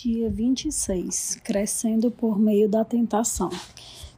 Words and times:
Dia 0.00 0.30
26 0.30 1.40
Crescendo 1.42 2.08
por 2.08 2.38
meio 2.38 2.68
da 2.68 2.84
tentação. 2.84 3.50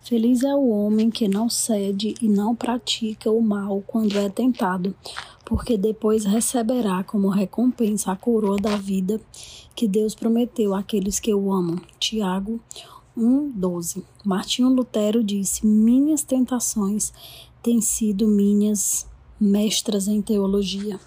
Feliz 0.03 0.42
é 0.42 0.54
o 0.54 0.68
homem 0.68 1.08
que 1.08 1.26
não 1.26 1.49
cede 1.49 2.14
e 2.21 2.29
não 2.29 2.54
pratica 2.54 3.31
o 3.31 3.41
mal 3.41 3.83
quando 3.87 4.19
é 4.19 4.29
tentado, 4.29 4.95
porque 5.43 5.79
depois 5.79 6.27
receberá 6.27 7.03
como 7.03 7.31
recompensa 7.31 8.12
a 8.12 8.16
coroa 8.16 8.59
da 8.59 8.77
vida 8.77 9.19
que 9.75 9.89
Deus 9.89 10.14
prometeu 10.14 10.75
àqueles 10.75 11.19
que 11.19 11.32
o 11.32 11.51
amam. 11.51 11.81
Tiago 11.99 12.61
1:12. 13.17 14.05
Martinho 14.23 14.69
Lutero 14.69 15.25
disse: 15.25 15.67
Minhas 15.67 16.23
tentações 16.23 17.11
têm 17.62 17.81
sido 17.81 18.29
minhas 18.29 19.09
mestras 19.41 20.09
em 20.09 20.21
teologia. 20.21 21.01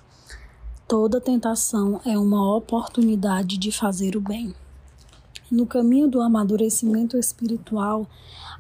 Toda 0.88 1.21
tentação 1.21 2.02
é 2.04 2.18
uma 2.18 2.55
oportunidade 2.55 3.60
de 3.60 3.71
fazer 3.71 4.18
o 4.18 4.21
bem. 4.21 4.55
No 5.54 5.68
caminho 5.68 6.07
do 6.07 6.20
amadurecimento 6.20 7.16
espiritual, 7.16 8.07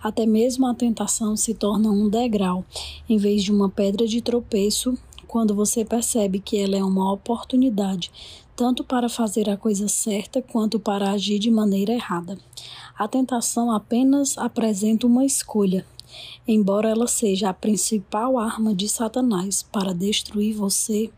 até 0.03 0.27
mesmo 0.27 0.67
a 0.67 0.75
tentação 0.75 1.35
se 1.35 1.55
torna 1.55 1.89
um 1.89 2.07
degrau, 2.07 2.63
em 3.09 3.17
vez 3.17 3.43
de 3.43 3.51
uma 3.51 3.67
pedra 3.67 4.05
de 4.05 4.21
tropeço, 4.21 4.95
quando 5.27 5.55
você 5.55 5.83
percebe 5.83 6.37
que 6.37 6.55
ela 6.55 6.77
é 6.77 6.83
uma 6.83 7.11
oportunidade, 7.11 8.11
tanto 8.55 8.83
para 8.83 9.09
fazer 9.09 9.49
a 9.49 9.57
coisa 9.57 9.87
certa 9.87 10.39
quanto 10.39 10.79
para 10.79 11.09
agir 11.09 11.39
de 11.39 11.49
maneira 11.49 11.93
errada. 11.93 12.37
A 12.95 13.07
tentação 13.07 13.71
apenas 13.71 14.37
apresenta 14.37 15.07
uma 15.07 15.25
escolha, 15.25 15.83
embora 16.47 16.89
ela 16.89 17.07
seja 17.07 17.49
a 17.49 17.55
principal 17.55 18.37
arma 18.37 18.71
de 18.71 18.87
Satanás 18.87 19.63
para 19.63 19.95
destruir 19.95 20.53
você. 20.53 21.09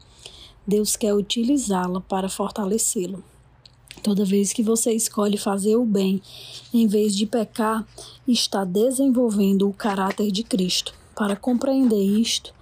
Deus 0.66 0.96
quer 0.96 1.14
utilizá-la 1.14 2.00
para 2.00 2.30
fortalecê-lo. 2.30 3.22
Toda 4.04 4.23
vez 4.23 4.54
que 4.54 4.62
você 4.62 4.94
escolhe 4.94 5.38
fazer 5.38 5.76
o 5.76 5.85
bem 5.85 6.22
em 6.73 6.88
vez 6.88 7.16
de 7.16 7.26
pecar, 7.26 7.85
está 8.27 8.63
desenvolvendo 8.63 9.68
o 9.68 9.74
caráter 9.74 10.32
de 10.32 10.43
Cristo. 10.43 10.93
Para 11.15 11.35
compreender 11.35 12.04
isto, 12.04 12.54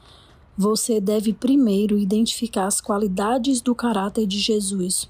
você 0.57 1.01
deve 1.01 1.33
primeiro 1.33 1.97
identificar 1.97 2.67
as 2.67 2.79
qualidades 2.79 3.59
do 3.59 3.73
caráter 3.73 4.27
de 4.27 4.39
Jesus. 4.39 5.09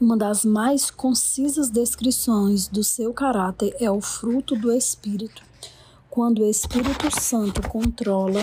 Uma 0.00 0.16
das 0.16 0.44
mais 0.44 0.90
concisas 0.90 1.70
descrições 1.70 2.66
do 2.66 2.82
seu 2.82 3.12
caráter 3.12 3.76
é 3.78 3.90
o 3.90 4.00
fruto 4.00 4.56
do 4.56 4.72
Espírito. 4.72 5.42
Quando 6.10 6.40
o 6.40 6.46
Espírito 6.46 7.08
Santo 7.20 7.62
controla 7.68 8.40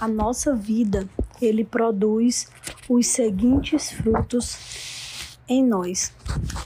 a 0.00 0.06
nossa 0.06 0.54
vida, 0.54 1.08
ele 1.40 1.64
produz 1.64 2.46
os 2.88 3.06
seguintes 3.06 3.90
frutos 3.90 5.38
em 5.48 5.64
nós: 5.64 6.12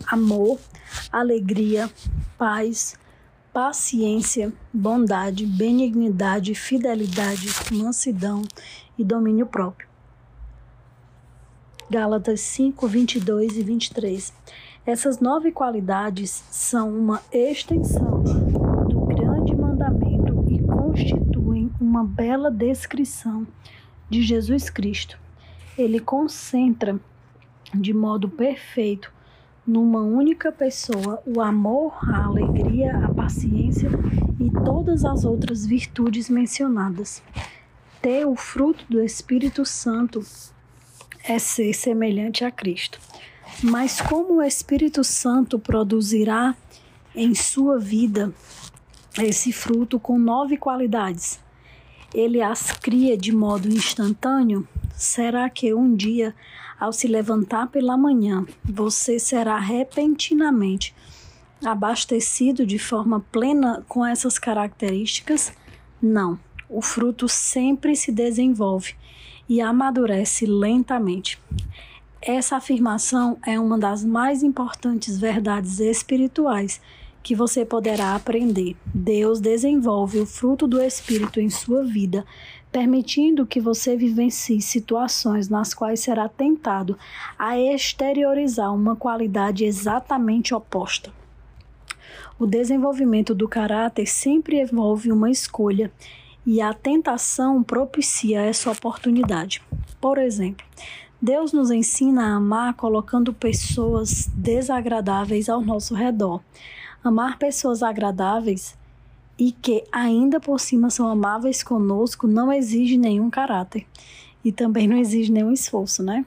amor, 0.07 0.59
alegria, 1.13 1.91
paz, 2.39 2.99
paciência, 3.53 4.53
bondade, 4.73 5.47
benignidade, 5.47 6.55
fidelidade, 6.55 7.49
mansidão 7.73 8.43
e 8.99 9.05
domínio 9.05 9.47
próprio. 9.47 9.89
Gálatas 11.89 12.41
5, 12.41 12.87
22 12.89 13.57
e 13.57 13.63
23. 13.63 14.33
Essas 14.85 15.21
nove 15.21 15.53
qualidades 15.53 16.45
são 16.51 16.97
uma 16.97 17.23
extensão 17.33 18.23
do 18.89 19.01
grande 19.07 19.55
mandamento 19.55 20.45
e 20.49 20.61
constituem 20.65 21.71
uma 21.81 22.05
bela 22.05 22.51
descrição 22.51 23.47
de 24.09 24.23
Jesus 24.23 24.71
Cristo 24.71 25.19
ele 25.77 26.01
concentra 26.01 26.99
de 27.75 27.93
modo 27.93 28.29
perfeito 28.29 29.13
numa 29.67 30.01
única 30.01 30.53
pessoa 30.53 31.21
o 31.27 31.41
amor, 31.41 31.99
a 32.03 32.25
alegria, 32.25 32.97
a 33.05 33.13
paciência 33.13 33.91
e 34.41 34.51
todas 34.65 35.05
as 35.05 35.25
outras 35.25 35.67
virtudes 35.67 36.31
mencionadas. 36.31 37.23
Ter 38.01 38.25
o 38.25 38.37
fruto 38.37 38.85
do 38.89 39.03
Espírito 39.03 39.65
Santo 39.65 40.25
é 41.25 41.39
ser 41.39 41.75
semelhante 41.75 42.45
a 42.45 42.51
Cristo. 42.51 43.01
Mas 43.63 44.01
como 44.01 44.35
o 44.35 44.43
Espírito 44.43 45.03
Santo 45.03 45.59
produzirá 45.59 46.55
em 47.15 47.35
sua 47.35 47.79
vida 47.79 48.33
esse 49.19 49.53
fruto 49.53 49.99
com 49.99 50.19
nove 50.19 50.57
qualidades? 50.57 51.41
Ele 52.15 52.41
as 52.41 52.71
cria 52.71 53.17
de 53.17 53.33
modo 53.33 53.69
instantâneo? 53.69 54.69
Será 54.97 55.51
que 55.51 55.75
um 55.75 55.95
dia, 55.95 56.35
ao 56.81 56.91
se 56.91 57.07
levantar 57.07 57.67
pela 57.67 57.99
manhã, 57.99 58.47
você 58.65 59.19
será 59.19 59.59
repentinamente 59.59 60.95
abastecido 61.63 62.65
de 62.65 62.79
forma 62.79 63.21
plena 63.31 63.85
com 63.87 64.07
essas 64.07 64.39
características? 64.39 65.53
Não. 66.01 66.39
O 66.67 66.81
fruto 66.81 67.29
sempre 67.29 67.95
se 67.95 68.11
desenvolve 68.11 68.95
e 69.47 69.61
amadurece 69.61 70.47
lentamente. 70.47 71.39
Essa 72.23 72.57
afirmação 72.57 73.39
é 73.47 73.61
uma 73.61 73.79
das 73.79 74.03
mais 74.03 74.43
importantes 74.43 75.19
verdades 75.19 75.79
espirituais 75.79 76.81
que 77.23 77.35
você 77.35 77.65
poderá 77.65 78.15
aprender. 78.15 78.77
Deus 78.87 79.41
desenvolve 79.41 80.21
o 80.21 80.27
fruto 80.27 80.67
do 80.67 80.81
Espírito 80.81 81.41
em 81.41 81.51
sua 81.51 81.85
vida, 81.85 82.25
permitindo 82.71 83.47
que 83.47 83.61
você 83.61 83.97
vivencie 83.97 84.61
situações 84.61 85.49
nas 85.49 85.73
quais 85.73 86.01
será 86.01 86.29
tentado 86.29 86.99
a 87.39 87.59
exteriorizar 87.59 88.75
uma 88.75 88.95
qualidade 88.95 89.65
exatamente 89.65 90.55
oposta. 90.55 91.13
O 92.39 92.47
desenvolvimento 92.47 93.35
do 93.35 93.49
caráter 93.49 94.07
sempre 94.07 94.61
envolve 94.61 95.11
uma 95.11 95.31
escolha 95.31 95.91
e 96.45 96.61
a 96.61 96.73
tentação 96.75 97.63
propicia 97.63 98.43
essa 98.43 98.71
oportunidade. 98.71 99.63
Por 100.01 100.19
exemplo, 100.19 100.65
Deus 101.21 101.53
nos 101.53 101.71
ensina 101.71 102.27
a 102.27 102.37
amar 102.37 102.75
colocando 102.75 103.33
pessoas 103.33 104.29
desagradáveis 104.35 105.49
ao 105.49 105.63
nosso 105.63 105.95
redor. 105.95 106.43
Amar 107.03 107.39
pessoas 107.39 107.83
agradáveis 107.83 108.77
e 109.39 109.53
que 109.53 109.85
ainda 109.93 110.41
por 110.41 110.59
cima 110.59 110.91
são 110.91 111.07
amáveis 111.07 111.63
conosco 111.63 112.27
não 112.27 112.53
exige 112.53 112.97
nenhum 112.97 113.29
caráter 113.29 113.87
e 114.45 114.51
também 114.51 114.87
não 114.87 114.97
exige 114.97 115.31
nenhum 115.31 115.53
esforço, 115.53 116.03
né? 116.03 116.25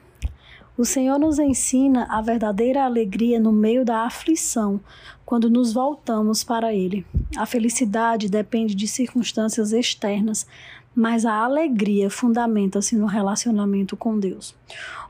O 0.76 0.84
Senhor 0.84 1.18
nos 1.18 1.38
ensina 1.38 2.06
a 2.08 2.22
verdadeira 2.22 2.84
alegria 2.84 3.38
no 3.38 3.52
meio 3.52 3.84
da 3.84 4.06
aflição, 4.06 4.80
quando 5.26 5.50
nos 5.50 5.72
voltamos 5.72 6.42
para 6.42 6.72
Ele. 6.72 7.04
A 7.36 7.44
felicidade 7.44 8.30
depende 8.30 8.74
de 8.74 8.88
circunstâncias 8.88 9.72
externas, 9.72 10.46
mas 10.94 11.26
a 11.26 11.34
alegria 11.34 12.08
fundamenta-se 12.08 12.96
no 12.96 13.06
relacionamento 13.06 13.96
com 13.96 14.18
Deus. 14.18 14.54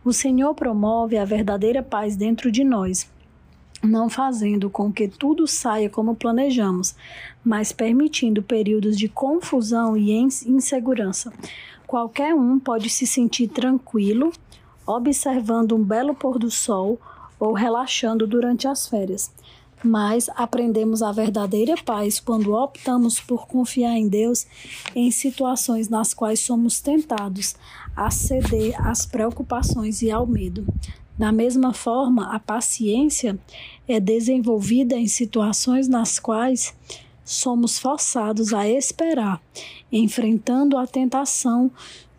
O 0.05 0.13
Senhor 0.13 0.55
promove 0.55 1.17
a 1.17 1.25
verdadeira 1.25 1.83
paz 1.83 2.17
dentro 2.17 2.51
de 2.51 2.65
nós 2.65 3.09
não 3.83 4.09
fazendo 4.09 4.69
com 4.69 4.93
que 4.93 5.09
tudo 5.09 5.47
saia 5.47 5.89
como 5.89 6.15
planejamos, 6.15 6.95
mas 7.45 7.73
permitindo 7.73 8.43
períodos 8.43 8.97
de 8.99 9.09
confusão 9.09 9.97
e 9.97 10.13
insegurança. 10.13 11.33
Qualquer 11.87 12.35
um 12.35 12.59
pode 12.59 12.89
se 12.89 13.07
sentir 13.07 13.49
tranquilo 13.49 14.33
observando 14.87 15.77
um 15.77 15.83
belo 15.83 16.15
pôr 16.15 16.39
do 16.39 16.51
sol 16.51 17.01
ou 17.39 17.53
relaxando 17.53 18.27
durante 18.27 18.67
as 18.67 18.87
férias. 18.87 19.31
Mas 19.83 20.29
aprendemos 20.37 21.01
a 21.01 21.11
verdadeira 21.11 21.75
paz 21.83 22.21
quando 22.21 22.55
optamos 22.55 23.19
por 23.19 23.47
confiar 23.47 23.97
em 23.97 24.09
Deus 24.09 24.47
em 24.95 25.11
situações 25.11 25.89
nas 25.89 26.13
quais 26.13 26.41
somos 26.41 26.81
tentados 26.81 27.55
a 27.97 28.11
ceder 28.11 28.75
às 28.87 29.07
preocupações 29.07 30.03
e 30.03 30.11
ao 30.11 30.27
medo. 30.27 30.67
Da 31.21 31.31
mesma 31.31 31.75
forma, 31.75 32.35
a 32.35 32.41
paciência 32.41 33.39
é 33.87 34.01
desenvolvida 34.01 34.97
em 34.97 35.07
situações 35.07 35.87
nas 35.87 36.19
quais 36.19 36.75
somos 37.23 37.79
forçados 37.79 38.55
a 38.55 38.67
esperar, 38.67 39.39
enfrentando 39.93 40.79
a 40.79 40.87
tentação 40.87 41.71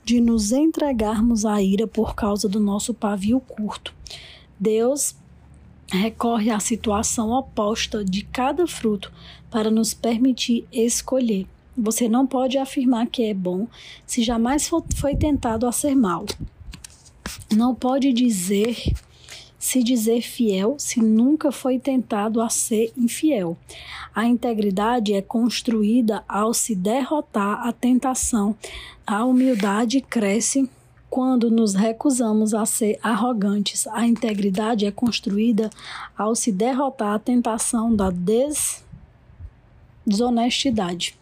de 0.05 0.21
nos 0.21 0.51
entregarmos 0.51 1.45
à 1.45 1.59
ira 1.59 1.87
por 1.87 2.13
causa 2.13 2.47
do 2.47 2.59
nosso 2.59 2.93
pavio 2.93 3.39
curto. 3.39 3.91
Deus 4.59 5.15
recorre 5.87 6.51
à 6.51 6.59
situação 6.59 7.31
oposta 7.31 8.05
de 8.05 8.21
cada 8.21 8.67
fruto 8.67 9.11
para 9.49 9.71
nos 9.71 9.95
permitir 9.95 10.67
escolher. 10.71 11.47
Você 11.75 12.07
não 12.07 12.27
pode 12.27 12.55
afirmar 12.59 13.07
que 13.07 13.23
é 13.23 13.33
bom 13.33 13.67
se 14.05 14.21
jamais 14.21 14.69
foi 14.95 15.15
tentado 15.15 15.65
a 15.65 15.71
ser 15.71 15.95
mal 15.95 16.23
não 17.56 17.75
pode 17.75 18.13
dizer 18.13 18.77
se 19.62 19.83
dizer 19.83 20.24
fiel 20.24 20.75
se 20.80 21.00
nunca 21.00 21.51
foi 21.51 21.77
tentado 21.77 22.42
a 22.42 22.50
ser 22.50 22.92
infiel. 22.98 23.56
A 24.13 24.25
integridade 24.25 25.13
é 25.13 25.21
construída 25.21 26.24
ao 26.27 26.51
se 26.51 26.75
derrotar 26.75 27.68
a 27.68 27.71
tentação. 27.71 28.56
A 29.06 29.24
humildade 29.24 30.01
cresce 30.01 30.68
quando 31.12 31.51
nos 31.51 31.75
recusamos 31.75 32.56
a 32.56 32.65
ser 32.65 32.98
arrogantes. 33.03 33.86
A 33.88 34.07
integridade 34.07 34.86
é 34.86 34.92
construída 34.92 35.69
ao 36.18 36.36
se 36.36 36.51
derrotar 36.51 37.13
a 37.13 37.19
tentação 37.19 37.95
da 37.95 38.09
des... 38.09 38.83
desonestidade. 40.07 41.15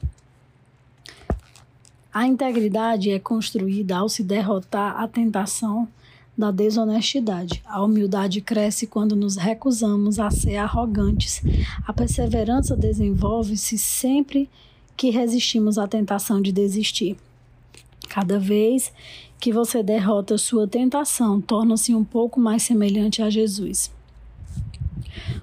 A 2.14 2.26
integridade 2.26 3.12
é 3.12 3.20
construída 3.20 3.98
ao 3.98 4.08
se 4.08 4.24
derrotar 4.24 4.98
a 4.98 5.08
tentação 5.08 5.90
da 6.40 6.52
desonestidade. 6.52 7.62
A 7.66 7.84
humildade 7.84 8.40
cresce 8.40 8.88
quando 8.88 9.14
nos 9.14 9.36
recusamos 9.36 10.22
a 10.22 10.32
ser 10.32 10.56
arrogantes. 10.56 11.42
A 11.86 11.92
perseverança 11.92 12.78
desenvolve-se 12.78 13.78
sempre 13.78 14.50
que 14.96 15.10
resistimos 15.10 15.78
à 15.78 15.86
tentação 15.86 16.42
de 16.42 16.54
desistir. 16.54 17.18
Cada 18.08 18.40
vez 18.40 18.90
que 19.38 19.52
você 19.52 19.84
derrota 19.84 20.38
sua 20.38 20.66
tentação, 20.66 21.42
torna-se 21.42 21.94
um 21.94 22.06
pouco 22.06 22.40
mais 22.40 22.64
semelhante 22.64 23.22
a 23.22 23.30
Jesus. 23.30 23.92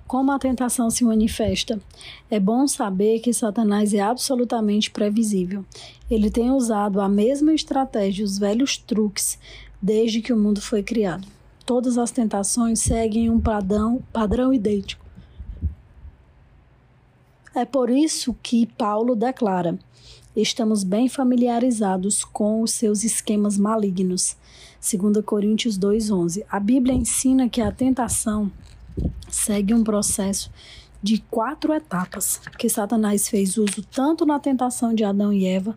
Como 0.06 0.32
a 0.32 0.38
tentação 0.38 0.88
se 0.88 1.04
manifesta? 1.04 1.78
É 2.30 2.40
bom 2.40 2.66
saber 2.66 3.20
que 3.20 3.34
Satanás 3.34 3.92
é 3.92 4.00
absolutamente 4.00 4.90
previsível. 4.90 5.64
Ele 6.10 6.30
tem 6.30 6.50
usado 6.50 7.00
a 7.00 7.08
mesma 7.08 7.52
estratégia, 7.52 8.24
os 8.24 8.38
velhos 8.38 8.78
truques, 8.78 9.38
desde 9.80 10.20
que 10.20 10.32
o 10.32 10.36
mundo 10.36 10.60
foi 10.60 10.82
criado. 10.82 11.26
Todas 11.64 11.98
as 11.98 12.10
tentações 12.10 12.80
seguem 12.80 13.28
um 13.28 13.40
padrão, 13.40 14.02
padrão 14.12 14.52
idêntico. 14.52 15.04
É 17.54 17.64
por 17.64 17.90
isso 17.90 18.36
que 18.42 18.66
Paulo 18.66 19.16
declara: 19.16 19.78
estamos 20.36 20.84
bem 20.84 21.08
familiarizados 21.08 22.24
com 22.24 22.62
os 22.62 22.72
seus 22.72 23.02
esquemas 23.02 23.56
malignos. 23.56 24.36
2 24.80 25.24
Coríntios 25.24 25.78
2:11. 25.78 26.44
A 26.48 26.60
Bíblia 26.60 26.94
ensina 26.94 27.48
que 27.48 27.60
a 27.60 27.72
tentação 27.72 28.52
segue 29.28 29.74
um 29.74 29.82
processo 29.82 30.50
de 31.02 31.18
quatro 31.30 31.72
etapas 31.72 32.40
que 32.58 32.68
Satanás 32.68 33.28
fez 33.28 33.56
uso 33.56 33.82
tanto 33.90 34.26
na 34.26 34.38
tentação 34.38 34.94
de 34.94 35.04
Adão 35.04 35.32
e 35.32 35.46
Eva 35.46 35.76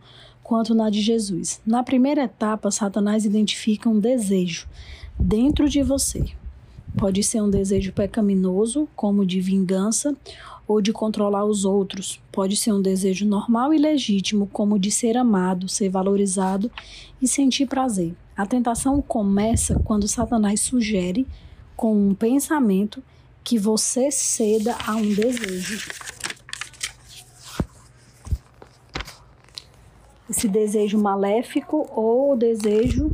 quanto 0.49 0.73
na 0.73 0.89
de 0.89 0.99
Jesus. 0.99 1.61
Na 1.63 1.83
primeira 1.83 2.23
etapa, 2.23 2.71
Satanás 2.71 3.23
identifica 3.23 3.87
um 3.87 3.99
desejo 3.99 4.67
dentro 5.19 5.69
de 5.69 5.83
você. 5.83 6.25
Pode 6.97 7.21
ser 7.21 7.39
um 7.39 7.51
desejo 7.51 7.93
pecaminoso, 7.93 8.89
como 8.95 9.27
de 9.27 9.39
vingança 9.39 10.17
ou 10.67 10.81
de 10.81 10.91
controlar 10.91 11.45
os 11.45 11.65
outros. 11.65 12.19
Pode 12.31 12.55
ser 12.55 12.73
um 12.73 12.81
desejo 12.81 13.27
normal 13.27 13.71
e 13.75 13.77
legítimo, 13.77 14.49
como 14.51 14.79
de 14.79 14.89
ser 14.89 15.15
amado, 15.17 15.69
ser 15.69 15.89
valorizado 15.89 16.71
e 17.21 17.27
sentir 17.27 17.67
prazer. 17.67 18.15
A 18.35 18.43
tentação 18.43 19.03
começa 19.03 19.79
quando 19.85 20.07
Satanás 20.07 20.61
sugere, 20.61 21.27
com 21.75 22.09
um 22.09 22.15
pensamento, 22.15 23.03
que 23.43 23.59
você 23.59 24.09
ceda 24.09 24.75
a 24.87 24.95
um 24.95 25.13
desejo. 25.13 26.08
Esse 30.29 30.47
desejo 30.47 30.97
maléfico 30.97 31.89
ou 31.91 32.33
o 32.33 32.35
desejo 32.35 33.11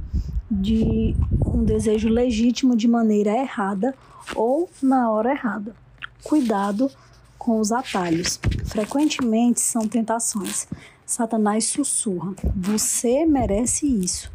de 0.49 1.15
um 1.45 1.63
desejo 1.63 2.09
legítimo 2.09 2.75
de 2.75 2.87
maneira 2.87 3.31
errada 3.31 3.95
ou 4.35 4.69
na 4.81 5.09
hora 5.09 5.31
errada. 5.31 5.75
Cuidado 6.23 6.89
com 7.37 7.59
os 7.59 7.71
atalhos. 7.71 8.39
Frequentemente 8.65 9.61
são 9.61 9.87
tentações. 9.87 10.67
Satanás 11.05 11.65
sussurra: 11.65 12.33
Você 12.55 13.25
merece 13.25 13.87
isso. 13.87 14.31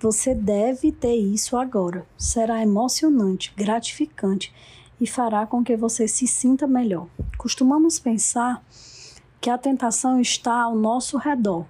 Você 0.00 0.34
deve 0.34 0.90
ter 0.90 1.14
isso 1.14 1.56
agora. 1.56 2.06
Será 2.16 2.62
emocionante, 2.62 3.52
gratificante 3.56 4.52
e 5.00 5.06
fará 5.06 5.46
com 5.46 5.64
que 5.64 5.76
você 5.76 6.06
se 6.06 6.26
sinta 6.26 6.66
melhor. 6.66 7.06
Costumamos 7.36 7.98
pensar 7.98 8.64
que 9.40 9.50
a 9.50 9.58
tentação 9.58 10.20
está 10.20 10.62
ao 10.62 10.76
nosso 10.76 11.18
redor, 11.18 11.66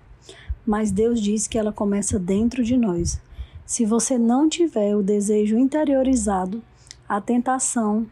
mas 0.67 0.91
Deus 0.91 1.21
diz 1.21 1.47
que 1.47 1.59
ela 1.59 1.73
começa 1.73 2.19
dentro 2.19 2.63
de 2.63 2.77
nós. 2.77 3.21
Se 3.67 3.85
você 3.85 4.19
não 4.19 4.49
tiver 4.49 4.97
o 4.97 5.03
desejo 5.03 5.59
interiorizado, 5.59 6.63
a 7.09 7.21
tentação 7.21 8.07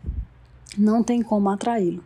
não 0.77 1.03
tem 1.03 1.23
como 1.23 1.49
atraí-lo. 1.49 2.05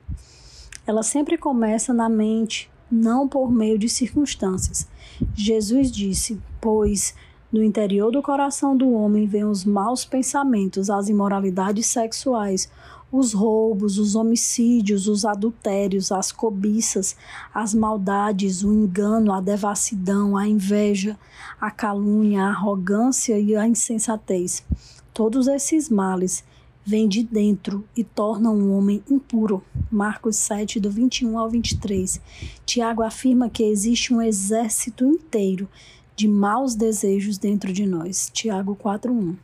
Ela 0.86 1.02
sempre 1.02 1.38
começa 1.38 1.92
na 1.94 2.08
mente, 2.08 2.70
não 2.90 3.26
por 3.26 3.50
meio 3.50 3.78
de 3.78 3.88
circunstâncias. 3.88 4.86
Jesus 5.34 5.90
disse: 5.90 6.40
Pois 6.60 7.14
no 7.52 7.62
interior 7.62 8.10
do 8.10 8.20
coração 8.20 8.76
do 8.76 8.90
homem 8.92 9.26
vêm 9.26 9.44
os 9.44 9.64
maus 9.64 10.04
pensamentos, 10.04 10.90
as 10.90 11.08
imoralidades 11.08 11.86
sexuais, 11.86 12.68
os 13.16 13.32
roubos, 13.32 13.96
os 13.96 14.16
homicídios, 14.16 15.06
os 15.06 15.24
adultérios, 15.24 16.10
as 16.10 16.32
cobiças, 16.32 17.16
as 17.54 17.72
maldades, 17.72 18.64
o 18.64 18.72
engano, 18.72 19.32
a 19.32 19.40
devassidão, 19.40 20.36
a 20.36 20.48
inveja, 20.48 21.16
a 21.60 21.70
calúnia, 21.70 22.42
a 22.42 22.48
arrogância 22.48 23.38
e 23.38 23.54
a 23.54 23.68
insensatez. 23.68 24.64
Todos 25.12 25.46
esses 25.46 25.88
males 25.88 26.42
vêm 26.84 27.08
de 27.08 27.22
dentro 27.22 27.84
e 27.96 28.02
tornam 28.02 28.56
um 28.56 28.76
homem 28.76 29.02
impuro. 29.08 29.62
Marcos 29.90 30.36
7, 30.36 30.80
do 30.80 30.90
21 30.90 31.38
ao 31.38 31.48
23. 31.48 32.20
Tiago 32.66 33.02
afirma 33.02 33.48
que 33.48 33.62
existe 33.62 34.12
um 34.12 34.20
exército 34.20 35.04
inteiro 35.04 35.68
de 36.16 36.26
maus 36.26 36.74
desejos 36.74 37.38
dentro 37.38 37.72
de 37.72 37.86
nós. 37.86 38.28
Tiago 38.32 38.74
4:1. 38.74 39.36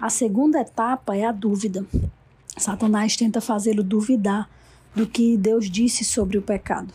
A 0.00 0.10
segunda 0.10 0.60
etapa 0.60 1.16
é 1.16 1.24
a 1.24 1.32
dúvida. 1.32 1.86
Satanás 2.56 3.16
tenta 3.16 3.40
fazê-lo 3.40 3.82
duvidar 3.82 4.48
do 4.94 5.06
que 5.06 5.36
Deus 5.36 5.70
disse 5.70 6.04
sobre 6.04 6.38
o 6.38 6.42
pecado. 6.42 6.92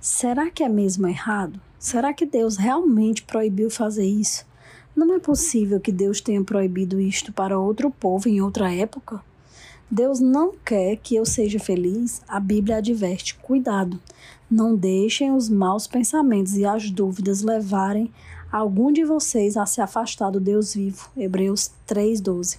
Será 0.00 0.50
que 0.50 0.62
é 0.62 0.68
mesmo 0.68 1.06
errado? 1.06 1.60
Será 1.78 2.12
que 2.12 2.26
Deus 2.26 2.56
realmente 2.56 3.22
proibiu 3.22 3.70
fazer 3.70 4.06
isso? 4.06 4.44
Não 4.94 5.14
é 5.14 5.18
possível 5.18 5.80
que 5.80 5.92
Deus 5.92 6.20
tenha 6.20 6.42
proibido 6.42 7.00
isto 7.00 7.32
para 7.32 7.58
outro 7.58 7.90
povo 7.90 8.28
em 8.28 8.40
outra 8.40 8.72
época? 8.72 9.22
Deus 9.90 10.20
não 10.20 10.52
quer 10.64 10.96
que 10.96 11.16
eu 11.16 11.24
seja 11.24 11.58
feliz. 11.58 12.22
A 12.28 12.38
Bíblia 12.38 12.76
adverte: 12.76 13.34
cuidado, 13.36 14.00
não 14.50 14.76
deixem 14.76 15.32
os 15.32 15.48
maus 15.48 15.86
pensamentos 15.86 16.56
e 16.56 16.64
as 16.64 16.90
dúvidas 16.90 17.42
levarem 17.42 18.10
algum 18.50 18.92
de 18.92 19.04
vocês 19.04 19.56
a 19.56 19.66
se 19.66 19.80
afastar 19.80 20.30
do 20.30 20.40
Deus 20.40 20.74
vivo. 20.74 21.08
Hebreus 21.16 21.70
3:12. 21.86 22.58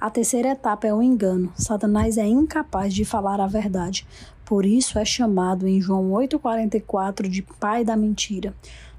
A 0.00 0.10
terceira 0.10 0.50
etapa 0.50 0.86
é 0.86 0.94
o 0.94 1.02
engano. 1.02 1.52
Satanás 1.56 2.16
é 2.18 2.26
incapaz 2.26 2.92
de 2.94 3.04
falar 3.04 3.40
a 3.40 3.46
verdade. 3.46 4.06
Por 4.44 4.64
isso 4.64 4.98
é 4.98 5.04
chamado 5.04 5.66
em 5.66 5.80
João 5.80 6.10
8:44 6.10 7.28
de 7.28 7.42
pai 7.42 7.84
da 7.84 7.96
mentira. 7.96 8.54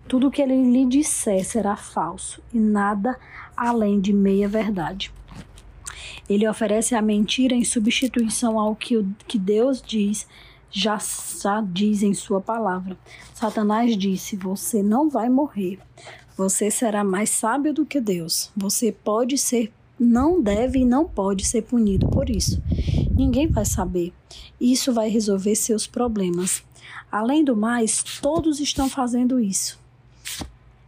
Tudo 0.08 0.28
o 0.28 0.32
que 0.32 0.42
ele 0.42 0.72
lhe 0.72 0.86
disser 0.86 1.46
será 1.46 1.76
falso 1.76 2.42
e 2.54 2.60
nada 2.60 3.18
além 3.56 4.00
de 4.00 4.12
meia 4.12 4.48
verdade. 4.48 5.12
Ele 6.30 6.48
oferece 6.48 6.96
a 6.96 7.02
mentira 7.02 7.56
em 7.56 7.64
substituição 7.64 8.60
ao 8.60 8.76
que, 8.76 9.06
que 9.28 9.38
Deus 9.38 9.82
diz 9.82 10.28
já, 10.72 10.98
já 11.42 11.62
diz 11.62 12.04
em 12.04 12.14
sua 12.14 12.40
palavra. 12.40 12.98
Satanás 13.34 13.98
disse: 13.98 14.36
Você 14.36 14.84
não 14.84 15.10
vai 15.10 15.30
morrer. 15.30 15.80
Você 16.40 16.72
será 16.72 17.04
mais 17.04 17.32
sábio 17.32 17.74
do 17.74 17.86
que 17.86 18.00
Deus. 18.00 18.50
Você 18.56 18.94
pode 18.94 19.38
ser, 19.38 19.74
não 20.00 20.42
deve 20.42 20.80
e 20.80 20.86
não 20.86 21.04
pode 21.04 21.46
ser 21.46 21.64
punido 21.64 22.08
por 22.08 22.30
isso. 22.30 22.64
Ninguém 23.14 23.46
vai 23.46 23.66
saber. 23.66 24.14
Isso 24.58 24.94
vai 24.94 25.10
resolver 25.10 25.54
seus 25.56 25.86
problemas. 25.86 26.64
Além 27.12 27.44
do 27.44 27.58
mais, 27.58 28.02
todos 28.22 28.62
estão 28.62 28.88
fazendo 28.88 29.38
isso. 29.38 29.78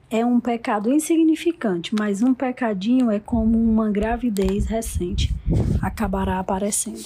É 0.09 0.25
um 0.25 0.39
pecado 0.39 0.89
insignificante, 0.89 1.93
mas 1.93 2.23
um 2.23 2.33
pecadinho 2.33 3.11
é 3.11 3.19
como 3.19 3.61
uma 3.61 3.91
gravidez 3.91 4.67
recente. 4.67 5.35
Acabará 5.81 6.39
aparecendo. 6.39 7.03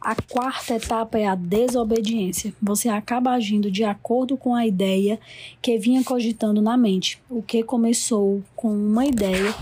A 0.00 0.14
quarta 0.14 0.74
etapa 0.74 1.18
é 1.18 1.26
a 1.26 1.34
desobediência. 1.34 2.54
Você 2.62 2.88
acaba 2.88 3.32
agindo 3.32 3.70
de 3.70 3.82
acordo 3.82 4.36
com 4.36 4.54
a 4.54 4.66
ideia 4.66 5.18
que 5.60 5.78
vinha 5.78 6.04
cogitando 6.04 6.62
na 6.62 6.76
mente. 6.76 7.20
O 7.28 7.42
que 7.42 7.62
começou 7.62 8.42
com 8.54 8.68
uma 8.68 9.04
ideia 9.04 9.54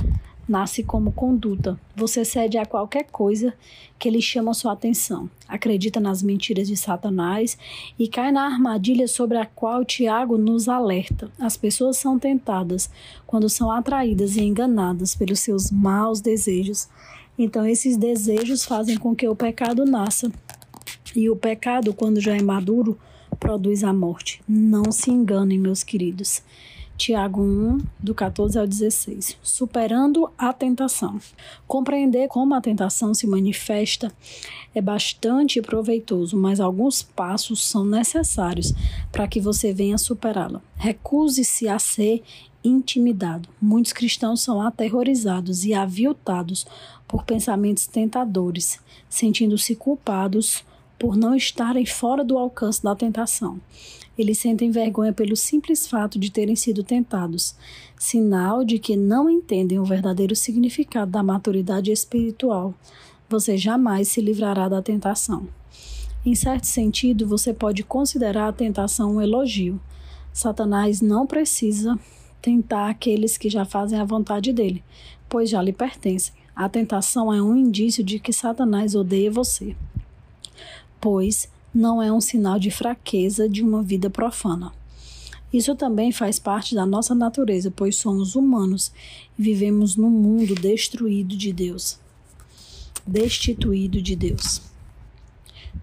nasce 0.48 0.82
como 0.82 1.12
conduta. 1.12 1.78
Você 1.96 2.24
cede 2.24 2.58
a 2.58 2.66
qualquer 2.66 3.04
coisa 3.04 3.54
que 3.98 4.10
lhe 4.10 4.20
chama 4.20 4.52
sua 4.52 4.72
atenção. 4.72 5.30
Acredita 5.48 5.98
nas 5.98 6.22
mentiras 6.22 6.68
de 6.68 6.76
Satanás 6.76 7.56
e 7.98 8.06
cai 8.06 8.30
na 8.30 8.44
armadilha 8.44 9.08
sobre 9.08 9.38
a 9.38 9.46
qual 9.46 9.84
Tiago 9.84 10.36
nos 10.36 10.68
alerta. 10.68 11.30
As 11.38 11.56
pessoas 11.56 11.96
são 11.96 12.18
tentadas 12.18 12.90
quando 13.26 13.48
são 13.48 13.70
atraídas 13.70 14.36
e 14.36 14.42
enganadas 14.42 15.14
pelos 15.14 15.40
seus 15.40 15.70
maus 15.70 16.20
desejos 16.20 16.88
então, 17.38 17.66
esses 17.66 17.96
desejos 17.96 18.64
fazem 18.64 18.96
com 18.96 19.14
que 19.14 19.28
o 19.28 19.34
pecado 19.34 19.84
nasça. 19.84 20.30
E 21.16 21.28
o 21.28 21.36
pecado, 21.36 21.92
quando 21.92 22.20
já 22.20 22.36
é 22.36 22.42
maduro, 22.42 22.98
produz 23.38 23.82
a 23.84 23.92
morte. 23.92 24.42
Não 24.48 24.90
se 24.92 25.10
enganem, 25.10 25.58
meus 25.58 25.82
queridos. 25.82 26.42
Tiago 26.96 27.42
1, 27.42 27.78
do 27.98 28.14
14 28.14 28.56
ao 28.56 28.66
16. 28.66 29.36
Superando 29.42 30.30
a 30.38 30.52
tentação. 30.52 31.20
Compreender 31.66 32.28
como 32.28 32.54
a 32.54 32.60
tentação 32.60 33.12
se 33.12 33.26
manifesta 33.26 34.12
é 34.72 34.80
bastante 34.80 35.60
proveitoso, 35.60 36.36
mas 36.36 36.60
alguns 36.60 37.02
passos 37.02 37.64
são 37.64 37.84
necessários 37.84 38.72
para 39.10 39.26
que 39.26 39.40
você 39.40 39.72
venha 39.72 39.98
superá-la. 39.98 40.62
Recuse-se 40.76 41.68
a 41.68 41.80
ser 41.80 42.22
intimidado. 42.64 43.48
Muitos 43.60 43.92
cristãos 43.92 44.40
são 44.40 44.60
aterrorizados 44.60 45.64
e 45.64 45.74
aviltados 45.74 46.66
por 47.06 47.22
pensamentos 47.24 47.86
tentadores, 47.86 48.80
sentindo-se 49.08 49.76
culpados 49.76 50.64
por 50.98 51.16
não 51.16 51.34
estarem 51.34 51.84
fora 51.84 52.24
do 52.24 52.38
alcance 52.38 52.82
da 52.82 52.96
tentação. 52.96 53.60
Eles 54.16 54.38
sentem 54.38 54.70
vergonha 54.70 55.12
pelo 55.12 55.36
simples 55.36 55.86
fato 55.86 56.18
de 56.18 56.30
terem 56.30 56.56
sido 56.56 56.82
tentados, 56.82 57.54
sinal 57.98 58.64
de 58.64 58.78
que 58.78 58.96
não 58.96 59.28
entendem 59.28 59.78
o 59.78 59.84
verdadeiro 59.84 60.36
significado 60.36 61.10
da 61.10 61.22
maturidade 61.22 61.90
espiritual. 61.90 62.72
Você 63.28 63.56
jamais 63.56 64.08
se 64.08 64.20
livrará 64.20 64.68
da 64.68 64.80
tentação. 64.80 65.48
Em 66.24 66.34
certo 66.34 66.64
sentido, 66.64 67.26
você 67.26 67.52
pode 67.52 67.82
considerar 67.82 68.48
a 68.48 68.52
tentação 68.52 69.16
um 69.16 69.20
elogio. 69.20 69.80
Satanás 70.32 71.00
não 71.00 71.26
precisa 71.26 71.98
tentar 72.44 72.90
aqueles 72.90 73.38
que 73.38 73.48
já 73.48 73.64
fazem 73.64 73.98
a 73.98 74.04
vontade 74.04 74.52
dele, 74.52 74.84
pois 75.30 75.48
já 75.48 75.62
lhe 75.62 75.72
pertencem. 75.72 76.34
A 76.54 76.68
tentação 76.68 77.32
é 77.32 77.42
um 77.42 77.56
indício 77.56 78.04
de 78.04 78.18
que 78.18 78.34
Satanás 78.34 78.94
odeia 78.94 79.30
você, 79.30 79.74
pois 81.00 81.48
não 81.74 82.02
é 82.02 82.12
um 82.12 82.20
sinal 82.20 82.58
de 82.58 82.70
fraqueza 82.70 83.48
de 83.48 83.62
uma 83.62 83.82
vida 83.82 84.10
profana. 84.10 84.74
Isso 85.50 85.74
também 85.74 86.12
faz 86.12 86.38
parte 86.38 86.74
da 86.74 86.84
nossa 86.84 87.14
natureza, 87.14 87.70
pois 87.70 87.96
somos 87.96 88.36
humanos 88.36 88.92
e 89.38 89.42
vivemos 89.42 89.96
num 89.96 90.10
mundo 90.10 90.54
destruído 90.54 91.34
de 91.34 91.50
Deus, 91.50 91.98
destituído 93.06 94.02
de 94.02 94.14
Deus. 94.14 94.60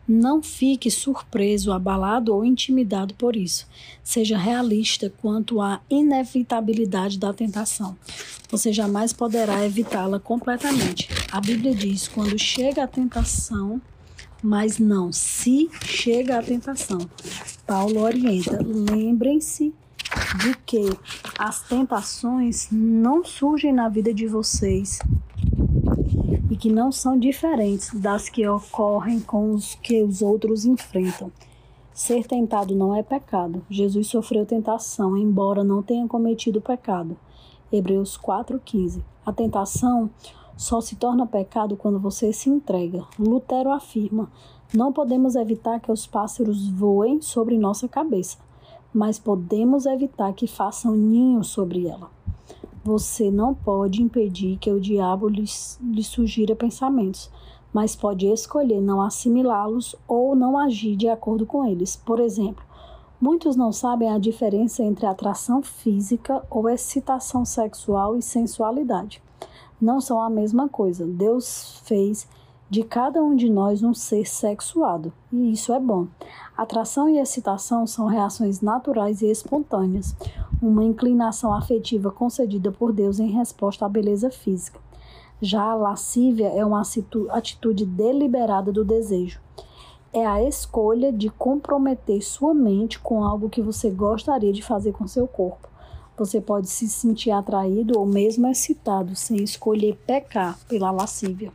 Não 0.07 0.41
fique 0.41 0.91
surpreso, 0.91 1.71
abalado 1.71 2.33
ou 2.33 2.43
intimidado 2.43 3.13
por 3.13 3.35
isso. 3.35 3.67
Seja 4.03 4.37
realista 4.37 5.11
quanto 5.21 5.61
à 5.61 5.81
inevitabilidade 5.89 7.17
da 7.17 7.33
tentação. 7.33 7.97
Você 8.49 8.73
jamais 8.73 9.13
poderá 9.13 9.65
evitá-la 9.65 10.19
completamente. 10.19 11.07
A 11.31 11.39
Bíblia 11.39 11.73
diz: 11.73 12.07
quando 12.07 12.37
chega 12.37 12.83
a 12.83 12.87
tentação, 12.87 13.81
mas 14.43 14.79
não 14.79 15.11
se 15.11 15.69
chega 15.85 16.39
à 16.39 16.43
tentação. 16.43 16.99
Paulo 17.65 18.01
orienta: 18.01 18.59
lembrem-se 18.61 19.73
de 20.43 20.55
que 20.65 20.89
as 21.37 21.61
tentações 21.63 22.67
não 22.71 23.23
surgem 23.23 23.71
na 23.71 23.87
vida 23.87 24.13
de 24.13 24.27
vocês 24.27 24.99
e 26.51 26.57
que 26.57 26.69
não 26.69 26.91
são 26.91 27.17
diferentes 27.17 27.93
das 27.93 28.27
que 28.27 28.45
ocorrem 28.45 29.21
com 29.21 29.51
os 29.51 29.73
que 29.75 30.03
os 30.03 30.21
outros 30.21 30.65
enfrentam. 30.65 31.31
Ser 31.93 32.27
tentado 32.27 32.75
não 32.75 32.93
é 32.93 33.01
pecado. 33.01 33.65
Jesus 33.69 34.07
sofreu 34.07 34.45
tentação, 34.45 35.17
embora 35.17 35.63
não 35.63 35.81
tenha 35.81 36.05
cometido 36.09 36.59
pecado. 36.59 37.15
Hebreus 37.71 38.17
4,15. 38.17 39.01
A 39.25 39.31
tentação 39.31 40.09
só 40.57 40.81
se 40.81 40.97
torna 40.97 41.25
pecado 41.25 41.77
quando 41.77 41.97
você 41.97 42.33
se 42.33 42.49
entrega. 42.49 43.05
Lutero 43.17 43.71
afirma: 43.71 44.29
não 44.73 44.91
podemos 44.91 45.35
evitar 45.35 45.79
que 45.79 45.89
os 45.89 46.05
pássaros 46.05 46.67
voem 46.67 47.21
sobre 47.21 47.57
nossa 47.57 47.87
cabeça, 47.87 48.37
mas 48.93 49.17
podemos 49.17 49.85
evitar 49.85 50.33
que 50.33 50.47
façam 50.47 50.97
ninho 50.97 51.45
sobre 51.45 51.87
ela. 51.87 52.09
Você 52.83 53.29
não 53.29 53.53
pode 53.53 54.01
impedir 54.01 54.57
que 54.57 54.71
o 54.71 54.79
diabo 54.79 55.27
lhe, 55.27 55.45
lhe 55.81 56.03
sugira 56.03 56.55
pensamentos, 56.55 57.29
mas 57.71 57.95
pode 57.95 58.25
escolher 58.27 58.81
não 58.81 59.01
assimilá-los 59.01 59.95
ou 60.07 60.35
não 60.35 60.57
agir 60.57 60.95
de 60.95 61.07
acordo 61.07 61.45
com 61.45 61.65
eles. 61.65 61.95
Por 61.95 62.19
exemplo, 62.19 62.63
muitos 63.19 63.55
não 63.55 63.71
sabem 63.71 64.09
a 64.09 64.17
diferença 64.17 64.83
entre 64.83 65.05
atração 65.05 65.61
física 65.61 66.43
ou 66.49 66.67
excitação 66.67 67.45
sexual 67.45 68.17
e 68.17 68.21
sensualidade 68.21 69.21
não 69.81 69.99
são 69.99 70.21
a 70.21 70.29
mesma 70.29 70.69
coisa. 70.69 71.05
Deus 71.05 71.81
fez 71.83 72.27
de 72.71 72.83
cada 72.83 73.21
um 73.21 73.35
de 73.35 73.49
nós 73.49 73.83
um 73.83 73.93
ser 73.93 74.25
sexuado, 74.25 75.11
e 75.29 75.51
isso 75.51 75.73
é 75.73 75.79
bom. 75.79 76.07
Atração 76.55 77.09
e 77.09 77.19
excitação 77.19 77.85
são 77.85 78.05
reações 78.05 78.61
naturais 78.61 79.21
e 79.21 79.29
espontâneas, 79.29 80.15
uma 80.61 80.81
inclinação 80.81 81.53
afetiva 81.53 82.09
concedida 82.09 82.71
por 82.71 82.93
Deus 82.93 83.19
em 83.19 83.27
resposta 83.27 83.85
à 83.85 83.89
beleza 83.89 84.31
física. 84.31 84.79
Já 85.41 85.63
a 85.63 85.75
lascívia 85.75 86.47
é 86.47 86.63
uma 86.65 86.81
atitude 87.31 87.85
deliberada 87.85 88.71
do 88.71 88.85
desejo. 88.85 89.41
É 90.13 90.25
a 90.25 90.41
escolha 90.41 91.11
de 91.11 91.29
comprometer 91.29 92.21
sua 92.21 92.53
mente 92.53 92.99
com 92.99 93.21
algo 93.21 93.49
que 93.49 93.61
você 93.61 93.89
gostaria 93.89 94.53
de 94.53 94.63
fazer 94.63 94.93
com 94.93 95.05
seu 95.05 95.27
corpo. 95.27 95.67
Você 96.17 96.39
pode 96.39 96.69
se 96.69 96.87
sentir 96.87 97.31
atraído 97.31 97.99
ou 97.99 98.05
mesmo 98.05 98.47
excitado 98.47 99.13
sem 99.13 99.43
escolher 99.43 99.97
pecar 100.07 100.57
pela 100.69 100.89
lascívia. 100.89 101.51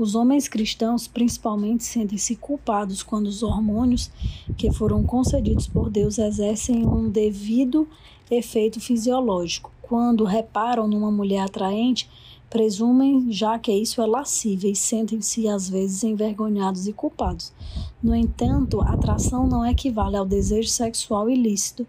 Os 0.00 0.14
homens 0.14 0.48
cristãos 0.48 1.06
principalmente 1.06 1.84
sentem-se 1.84 2.34
culpados 2.34 3.02
quando 3.02 3.26
os 3.26 3.42
hormônios 3.42 4.10
que 4.56 4.72
foram 4.72 5.02
concedidos 5.02 5.68
por 5.68 5.90
Deus 5.90 6.16
exercem 6.16 6.86
um 6.86 7.10
devido 7.10 7.86
efeito 8.30 8.80
fisiológico. 8.80 9.70
Quando 9.82 10.24
reparam 10.24 10.88
numa 10.88 11.10
mulher 11.10 11.40
atraente, 11.40 12.08
presumem 12.48 13.30
já 13.30 13.58
que 13.58 13.70
isso 13.74 14.00
é 14.00 14.06
lascívia 14.06 14.70
e 14.70 14.74
sentem-se 14.74 15.46
às 15.46 15.68
vezes 15.68 16.02
envergonhados 16.02 16.88
e 16.88 16.94
culpados. 16.94 17.52
No 18.02 18.14
entanto, 18.14 18.80
a 18.80 18.94
atração 18.94 19.46
não 19.46 19.66
equivale 19.66 20.16
ao 20.16 20.24
desejo 20.24 20.70
sexual 20.70 21.28
ilícito 21.28 21.86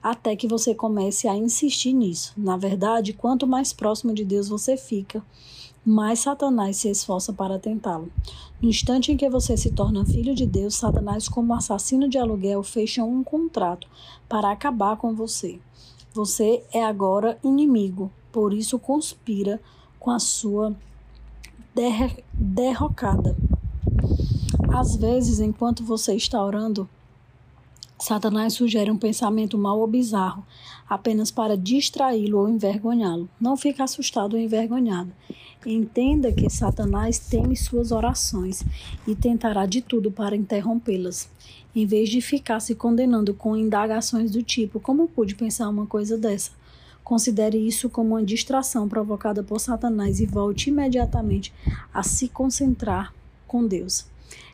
até 0.00 0.36
que 0.36 0.46
você 0.46 0.72
comece 0.72 1.26
a 1.26 1.36
insistir 1.36 1.94
nisso. 1.94 2.32
Na 2.36 2.56
verdade, 2.56 3.12
quanto 3.12 3.44
mais 3.44 3.72
próximo 3.72 4.14
de 4.14 4.24
Deus 4.24 4.48
você 4.48 4.76
fica, 4.76 5.20
mais 5.84 6.20
Satanás 6.20 6.76
se 6.76 6.88
esforça 6.88 7.32
para 7.32 7.58
tentá-lo. 7.58 8.10
No 8.60 8.68
instante 8.68 9.10
em 9.10 9.16
que 9.16 9.30
você 9.30 9.56
se 9.56 9.70
torna 9.70 10.04
filho 10.04 10.34
de 10.34 10.44
Deus, 10.44 10.74
Satanás, 10.74 11.28
como 11.28 11.54
assassino 11.54 12.08
de 12.08 12.18
aluguel, 12.18 12.62
fecha 12.62 13.02
um 13.02 13.24
contrato 13.24 13.88
para 14.28 14.50
acabar 14.50 14.96
com 14.96 15.14
você. 15.14 15.58
Você 16.12 16.62
é 16.72 16.84
agora 16.84 17.38
inimigo, 17.42 18.10
por 18.30 18.52
isso 18.52 18.78
conspira 18.78 19.60
com 19.98 20.10
a 20.10 20.18
sua 20.18 20.76
derrocada. 22.34 23.36
Às 24.72 24.96
vezes, 24.96 25.40
enquanto 25.40 25.84
você 25.84 26.14
está 26.14 26.42
orando, 26.42 26.88
Satanás 27.98 28.54
sugere 28.54 28.90
um 28.90 28.96
pensamento 28.96 29.58
mau 29.58 29.80
ou 29.80 29.86
bizarro, 29.86 30.44
apenas 30.90 31.30
para 31.30 31.56
distraí-lo 31.56 32.40
ou 32.40 32.48
envergonhá-lo. 32.48 33.28
Não 33.40 33.56
fique 33.56 33.80
assustado 33.80 34.34
ou 34.34 34.40
envergonhado. 34.40 35.12
Entenda 35.64 36.32
que 36.32 36.50
Satanás 36.50 37.20
teme 37.20 37.56
suas 37.56 37.92
orações 37.92 38.64
e 39.06 39.14
tentará 39.14 39.66
de 39.66 39.80
tudo 39.80 40.10
para 40.10 40.34
interrompê-las. 40.34 41.30
Em 41.76 41.86
vez 41.86 42.08
de 42.08 42.20
ficar 42.20 42.58
se 42.58 42.74
condenando 42.74 43.32
com 43.32 43.56
indagações 43.56 44.32
do 44.32 44.42
tipo: 44.42 44.80
como 44.80 45.06
pude 45.06 45.36
pensar 45.36 45.68
uma 45.68 45.86
coisa 45.86 46.18
dessa? 46.18 46.50
Considere 47.04 47.58
isso 47.58 47.88
como 47.88 48.10
uma 48.10 48.24
distração 48.24 48.88
provocada 48.88 49.44
por 49.44 49.60
Satanás 49.60 50.18
e 50.18 50.26
volte 50.26 50.70
imediatamente 50.70 51.52
a 51.94 52.02
se 52.02 52.28
concentrar 52.28 53.14
com 53.46 53.64
Deus. 53.66 54.09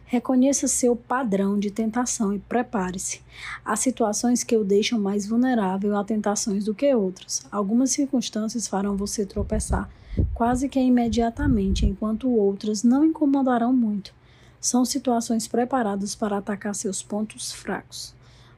Reconheça 0.06 0.68
seu 0.68 0.96
padrão 0.96 1.58
de 1.58 1.70
tentação 1.70 2.32
e 2.32 2.38
prepare-se. 2.38 3.20
Há 3.64 3.76
situações 3.76 4.44
que 4.44 4.56
o 4.56 4.64
deixam 4.64 4.98
mais 4.98 5.26
vulnerável 5.26 5.96
a 5.96 6.04
tentações 6.04 6.64
do 6.64 6.74
que 6.74 6.94
outras. 6.94 7.44
Algumas 7.50 7.90
circunstâncias 7.90 8.68
farão 8.68 8.96
você 8.96 9.26
tropeçar 9.26 9.90
quase 10.32 10.68
que 10.68 10.80
imediatamente, 10.80 11.86
enquanto 11.86 12.30
outras 12.30 12.82
não 12.82 13.04
incomodarão 13.04 13.72
muito. 13.72 14.14
São 14.60 14.84
situações 14.84 15.46
preparadas 15.46 16.14
para 16.14 16.38
atacar 16.38 16.74
seus 16.74 17.02
pontos 17.02 17.52
fracos. 17.52 18.14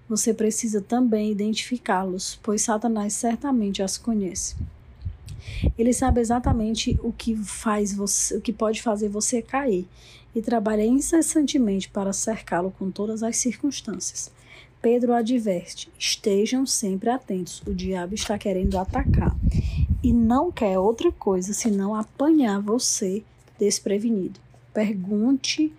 Você 0.09 0.33
precisa 0.33 0.81
também 0.81 1.31
identificá-los, 1.31 2.38
pois 2.43 2.62
Satanás 2.62 3.12
certamente 3.12 3.83
as 3.83 3.99
conhece. 3.99 4.57
Ele 5.78 5.92
sabe 5.92 6.21
exatamente 6.21 6.99
o 7.02 7.12
que 7.12 7.37
faz 7.37 7.95
você, 7.95 8.37
o 8.37 8.40
que 8.40 8.52
pode 8.52 8.83
fazer 8.83 9.09
você 9.09 9.42
cair 9.42 9.87
e 10.35 10.42
trabalha 10.42 10.85
incessantemente 10.85 11.88
para 11.88 12.12
cercá-lo 12.12 12.73
com 12.78 12.90
todas 12.90 13.23
as 13.23 13.37
circunstâncias. 13.37 14.30
Pedro 14.80 15.12
adverte: 15.12 15.90
estejam 15.99 16.64
sempre 16.64 17.11
atentos, 17.11 17.62
o 17.66 17.75
diabo 17.75 18.14
está 18.14 18.38
querendo 18.38 18.78
atacar 18.78 19.37
e 20.02 20.12
não 20.12 20.52
quer 20.52 20.78
outra 20.78 21.11
coisa 21.11 21.52
senão 21.52 21.95
apanhar 21.95 22.61
você 22.61 23.25
desprevenido. 23.59 24.38
Pergunte 24.73 25.73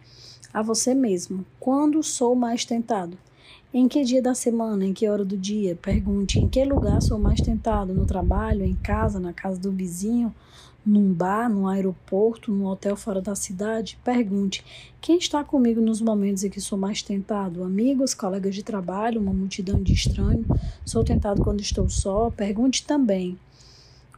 a 0.54 0.62
você 0.62 0.94
mesmo: 0.94 1.46
quando 1.60 2.04
sou 2.04 2.36
mais 2.36 2.66
tentado? 2.66 3.18
Em 3.72 3.88
que 3.88 4.04
dia 4.04 4.20
da 4.20 4.34
semana, 4.34 4.84
em 4.84 4.94
que 4.94 5.08
hora 5.08 5.24
do 5.24 5.38
dia? 5.38 5.76
Pergunte 5.76 6.40
em 6.40 6.50
que 6.50 6.66
lugar 6.66 7.00
sou 7.04 7.20
mais 7.20 7.40
tentado: 7.40 7.94
no 7.94 8.04
trabalho, 8.04 8.66
em 8.66 8.74
casa, 8.74 9.20
na 9.20 9.32
casa 9.32 9.60
do 9.60 9.72
vizinho, 9.72 10.34
num 10.84 11.14
bar, 11.14 11.48
num 11.48 11.68
aeroporto, 11.68 12.52
num 12.52 12.66
hotel 12.66 12.96
fora 12.96 13.22
da 13.22 13.36
cidade? 13.36 14.00
Pergunte 14.04 14.66
quem 15.00 15.20
está 15.20 15.44
comigo 15.44 15.80
nos 15.80 16.02
momentos 16.02 16.44
em 16.44 16.50
que 16.50 16.60
sou 16.60 16.80
mais 16.80 17.04
tentado: 17.04 17.64
amigos, 17.64 18.16
colegas 18.16 18.56
de 18.56 18.64
trabalho, 18.64 19.22
uma 19.22 19.32
multidão 19.32 19.84
de 19.84 19.94
estranhos? 19.94 20.48
Sou 20.84 21.04
tentado 21.04 21.44
quando 21.44 21.62
estou 21.62 21.88
só? 21.88 22.32
Pergunte 22.32 22.84
também 22.88 23.38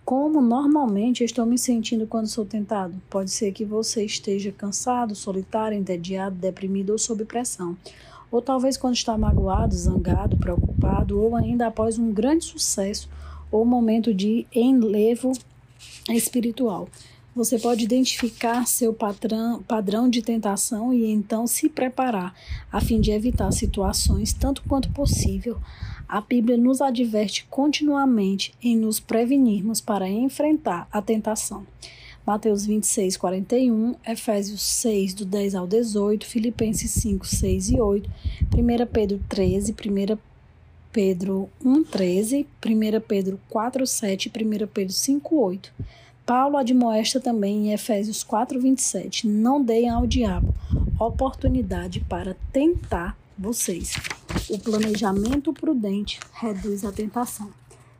como 0.05 0.41
normalmente 0.41 1.25
estou 1.25 1.45
me 1.45 1.57
sentindo 1.57 2.07
quando 2.07 2.27
sou 2.27 2.45
tentado. 2.45 2.95
Pode 3.09 3.31
ser 3.31 3.51
que 3.51 3.65
você 3.65 4.05
esteja 4.05 4.51
cansado, 4.51 5.13
solitário, 5.13 5.77
entediado, 5.77 6.37
deprimido 6.37 6.91
ou 6.91 6.97
sob 6.97 7.25
pressão 7.25 7.75
ou 8.31 8.41
talvez 8.41 8.77
quando 8.77 8.95
está 8.95 9.17
magoado, 9.17 9.75
zangado, 9.75 10.37
preocupado, 10.37 11.19
ou 11.19 11.35
ainda 11.35 11.67
após 11.67 11.99
um 11.99 12.11
grande 12.11 12.45
sucesso 12.45 13.09
ou 13.51 13.65
momento 13.65 14.13
de 14.13 14.47
enlevo 14.55 15.33
espiritual. 16.09 16.87
Você 17.33 17.57
pode 17.57 17.85
identificar 17.85 18.67
seu 18.67 18.93
padrão, 18.93 19.63
padrão 19.63 20.09
de 20.09 20.21
tentação 20.21 20.93
e 20.93 21.05
então 21.05 21.47
se 21.47 21.69
preparar 21.69 22.35
a 22.69 22.81
fim 22.81 22.99
de 22.99 23.11
evitar 23.11 23.51
situações 23.51 24.33
tanto 24.33 24.61
quanto 24.63 24.91
possível. 24.91 25.57
A 26.09 26.19
Bíblia 26.19 26.57
nos 26.57 26.81
adverte 26.81 27.45
continuamente 27.49 28.53
em 28.61 28.75
nos 28.75 28.99
prevenirmos 28.99 29.79
para 29.79 30.09
enfrentar 30.09 30.89
a 30.91 31.01
tentação. 31.01 31.65
Mateus 32.25 32.65
26, 32.65 33.17
41, 33.17 33.95
Efésios 34.07 34.61
6, 34.61 35.15
do 35.15 35.25
10 35.25 35.55
ao 35.55 35.65
18, 35.65 36.25
Filipenses 36.25 36.91
5, 36.91 37.25
6 37.25 37.71
e 37.71 37.81
8, 37.81 38.09
1 38.55 38.85
Pedro 38.85 39.19
13, 39.27 39.71
1 39.73 40.17
Pedro 40.91 41.49
1, 41.65 41.83
13, 41.83 42.47
1 42.63 43.01
Pedro 43.07 43.39
4, 43.49 43.87
7 43.87 44.31
e 44.33 44.43
1 44.43 44.67
Pedro 44.67 44.93
5, 44.93 45.35
8. 45.35 45.73
Paulo 46.23 46.57
admoesta 46.57 47.19
também 47.19 47.67
em 47.67 47.73
Efésios 47.73 48.23
4, 48.23 48.59
27, 48.61 49.27
não 49.27 49.63
deem 49.63 49.89
ao 49.89 50.05
diabo 50.05 50.53
oportunidade 50.99 52.01
para 52.01 52.35
tentar 52.53 53.17
vocês. 53.37 53.95
O 54.49 54.59
planejamento 54.59 55.51
prudente 55.51 56.19
reduz 56.33 56.85
a 56.85 56.91
tentação. 56.91 57.49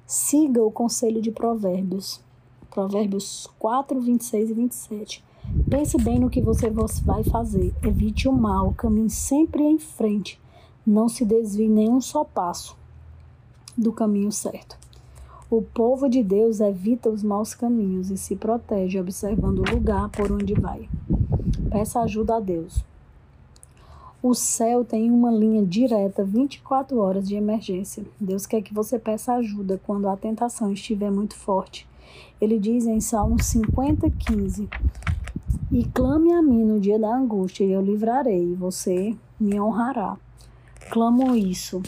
Siga 0.06 0.62
o 0.62 0.72
conselho 0.72 1.22
de 1.22 1.32
Provérbios 1.32 2.20
Provérbios 2.72 3.50
4, 3.60 4.00
26 4.00 4.50
e 4.50 4.54
27. 4.54 5.24
Pense 5.70 5.98
bem 5.98 6.18
no 6.20 6.30
que 6.30 6.40
você 6.40 6.70
vai 7.04 7.22
fazer. 7.22 7.76
Evite 7.84 8.30
o 8.30 8.32
mal, 8.32 8.74
caminhe 8.74 9.10
sempre 9.10 9.62
em 9.62 9.78
frente. 9.78 10.40
Não 10.88 11.10
se 11.10 11.26
desvie 11.26 11.68
nem 11.68 11.90
um 11.90 12.00
só 12.00 12.24
passo 12.24 12.78
do 13.78 13.92
caminho 13.92 14.32
certo. 14.32 14.78
O 15.50 15.62
povo 15.62 16.08
de 16.08 16.24
Deus 16.24 16.62
evita 16.62 17.10
os 17.10 17.22
maus 17.22 17.54
caminhos 17.54 18.10
e 18.10 18.18
se 18.18 18.38
protege 18.38 18.98
observando 18.98 19.60
o 19.60 19.70
lugar 19.70 20.08
por 20.08 20.32
onde 20.32 20.54
vai. 20.54 20.88
Peça 21.70 22.00
ajuda 22.00 22.38
a 22.38 22.40
Deus. 22.40 22.86
O 24.24 24.34
céu 24.34 24.86
tem 24.86 25.12
uma 25.12 25.30
linha 25.30 25.66
direta 25.66 26.24
24 26.24 26.98
horas 27.00 27.28
de 27.28 27.36
emergência. 27.36 28.06
Deus 28.18 28.46
quer 28.46 28.62
que 28.62 28.74
você 28.74 28.98
peça 28.98 29.34
ajuda 29.34 29.82
quando 29.86 30.08
a 30.08 30.16
tentação 30.16 30.72
estiver 30.72 31.12
muito 31.12 31.36
forte. 31.36 31.91
Ele 32.40 32.60
diz 32.60 32.86
em 32.86 33.00
Salmo 33.00 33.42
50, 33.42 34.10
15: 34.10 34.70
E 35.72 35.86
clame 35.86 36.34
a 36.34 36.42
mim 36.42 36.64
no 36.64 36.80
dia 36.80 37.00
da 37.00 37.16
angústia, 37.16 37.64
e 37.64 37.72
eu 37.72 37.82
livrarei, 37.82 38.52
e 38.52 38.56
você 38.56 39.16
me 39.40 39.60
honrará. 39.60 40.18
Clamo 40.90 41.36
isso 41.36 41.82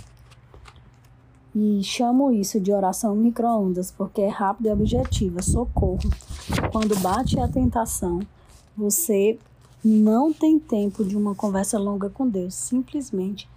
e 1.56 1.84
chamo 1.84 2.32
isso 2.32 2.60
de 2.60 2.72
oração 2.72 3.16
micro-ondas, 3.16 3.92
porque 3.92 4.22
é 4.22 4.28
rápida 4.28 4.70
e 4.70 4.74
objetiva. 4.74 5.42
Socorro. 5.42 6.10
Quando 6.72 7.00
bate 7.00 7.40
a 7.40 7.48
tentação, 7.48 8.22
você 8.76 9.38
não 9.86 10.34
tem 10.34 10.58
tempo 10.58 11.06
de 11.06 11.16
uma 11.16 11.36
conversa 11.36 11.78
longa 11.78 12.10
com 12.10 12.28
Deus. 12.28 12.56
Simplesmente 12.56 13.48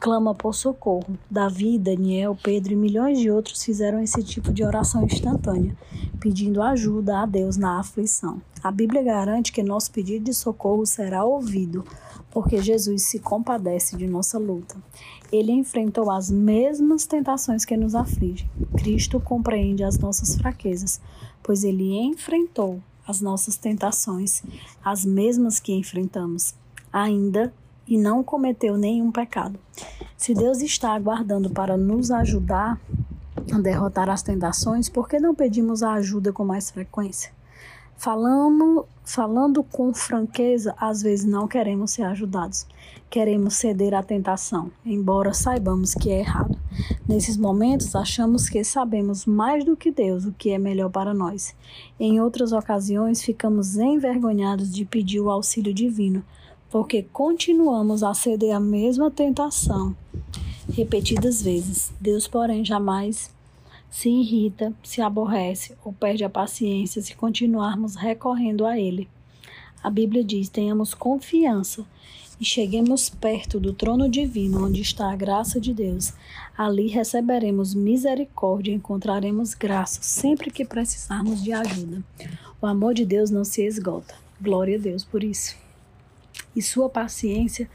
clama 0.00 0.34
por 0.34 0.54
socorro. 0.54 1.18
Davi, 1.30 1.78
Daniel, 1.78 2.36
Pedro 2.42 2.72
e 2.72 2.76
milhões 2.76 3.18
de 3.18 3.30
outros 3.30 3.62
fizeram 3.62 4.00
esse 4.00 4.22
tipo 4.22 4.52
de 4.52 4.64
oração 4.64 5.04
instantânea, 5.04 5.76
pedindo 6.20 6.62
ajuda 6.62 7.20
a 7.20 7.26
Deus 7.26 7.56
na 7.56 7.80
aflição. 7.80 8.40
A 8.62 8.70
Bíblia 8.70 9.02
garante 9.02 9.52
que 9.52 9.62
nosso 9.62 9.90
pedido 9.90 10.24
de 10.24 10.34
socorro 10.34 10.84
será 10.84 11.24
ouvido, 11.24 11.84
porque 12.30 12.60
Jesus 12.60 13.02
se 13.02 13.18
compadece 13.18 13.96
de 13.96 14.06
nossa 14.06 14.38
luta. 14.38 14.76
Ele 15.32 15.52
enfrentou 15.52 16.10
as 16.10 16.30
mesmas 16.30 17.06
tentações 17.06 17.64
que 17.64 17.76
nos 17.76 17.94
afligem. 17.94 18.48
Cristo 18.76 19.18
compreende 19.18 19.82
as 19.82 19.98
nossas 19.98 20.36
fraquezas, 20.36 21.00
pois 21.42 21.64
ele 21.64 21.96
enfrentou 21.96 22.80
as 23.06 23.20
nossas 23.20 23.56
tentações, 23.56 24.42
as 24.84 25.04
mesmas 25.04 25.60
que 25.60 25.72
enfrentamos. 25.72 26.54
Ainda 26.92 27.52
e 27.86 27.96
não 27.96 28.22
cometeu 28.22 28.76
nenhum 28.76 29.12
pecado. 29.12 29.58
Se 30.16 30.34
Deus 30.34 30.60
está 30.60 30.92
aguardando 30.92 31.50
para 31.50 31.76
nos 31.76 32.10
ajudar 32.10 32.80
a 33.52 33.58
derrotar 33.58 34.08
as 34.08 34.22
tentações, 34.22 34.88
por 34.88 35.08
que 35.08 35.20
não 35.20 35.34
pedimos 35.34 35.82
a 35.82 35.92
ajuda 35.92 36.32
com 36.32 36.44
mais 36.44 36.70
frequência? 36.70 37.30
Falando, 37.96 38.86
falando 39.04 39.62
com 39.62 39.94
franqueza, 39.94 40.74
às 40.78 41.00
vezes 41.00 41.24
não 41.24 41.48
queremos 41.48 41.92
ser 41.92 42.02
ajudados. 42.02 42.66
Queremos 43.08 43.54
ceder 43.54 43.94
à 43.94 44.02
tentação, 44.02 44.70
embora 44.84 45.32
saibamos 45.32 45.94
que 45.94 46.10
é 46.10 46.18
errado. 46.18 46.58
Nesses 47.08 47.36
momentos, 47.36 47.94
achamos 47.96 48.48
que 48.48 48.62
sabemos 48.64 49.24
mais 49.24 49.64
do 49.64 49.76
que 49.76 49.90
Deus 49.90 50.26
o 50.26 50.32
que 50.32 50.50
é 50.50 50.58
melhor 50.58 50.90
para 50.90 51.14
nós. 51.14 51.54
Em 51.98 52.20
outras 52.20 52.52
ocasiões, 52.52 53.22
ficamos 53.22 53.76
envergonhados 53.76 54.74
de 54.74 54.84
pedir 54.84 55.20
o 55.20 55.30
auxílio 55.30 55.72
divino, 55.72 56.22
porque 56.70 57.02
continuamos 57.02 58.02
a 58.02 58.12
ceder 58.14 58.54
à 58.54 58.60
mesma 58.60 59.10
tentação 59.10 59.96
repetidas 60.72 61.40
vezes. 61.42 61.92
Deus, 62.00 62.26
porém, 62.26 62.64
jamais 62.64 63.30
se 63.90 64.08
irrita, 64.08 64.72
se 64.82 65.00
aborrece 65.00 65.74
ou 65.84 65.92
perde 65.92 66.24
a 66.24 66.30
paciência 66.30 67.00
se 67.00 67.14
continuarmos 67.14 67.94
recorrendo 67.94 68.66
a 68.66 68.78
Ele. 68.78 69.08
A 69.82 69.88
Bíblia 69.88 70.24
diz: 70.24 70.48
tenhamos 70.48 70.92
confiança 70.92 71.86
e 72.38 72.44
cheguemos 72.44 73.08
perto 73.08 73.58
do 73.58 73.72
trono 73.72 74.08
divino, 74.08 74.66
onde 74.66 74.82
está 74.82 75.10
a 75.10 75.16
graça 75.16 75.60
de 75.60 75.72
Deus. 75.72 76.12
Ali 76.56 76.88
receberemos 76.88 77.74
misericórdia 77.74 78.72
e 78.72 78.74
encontraremos 78.74 79.54
graça 79.54 80.02
sempre 80.02 80.50
que 80.50 80.64
precisarmos 80.64 81.42
de 81.42 81.52
ajuda. 81.52 82.02
O 82.60 82.66
amor 82.66 82.92
de 82.92 83.06
Deus 83.06 83.30
não 83.30 83.44
se 83.44 83.62
esgota. 83.62 84.14
Glória 84.40 84.76
a 84.76 84.80
Deus 84.80 85.04
por 85.04 85.24
isso 85.24 85.65
e 86.54 86.62
sua 86.62 86.88
paciência 86.88 87.68